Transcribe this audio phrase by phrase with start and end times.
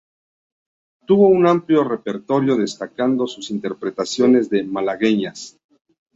[1.05, 5.59] Tuvo un amplio repertorio destacando sus interpretaciones de malagueñas.